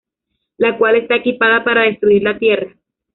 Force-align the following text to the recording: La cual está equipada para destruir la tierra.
La 0.57 0.79
cual 0.79 0.95
está 0.95 1.17
equipada 1.17 1.63
para 1.63 1.83
destruir 1.83 2.23
la 2.23 2.39
tierra. 2.39 2.75